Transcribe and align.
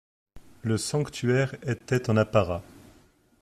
Le 0.63 0.77
sanctuaire 0.79 1.53
était 1.61 2.09
en 2.09 2.17
apparat. 2.17 2.63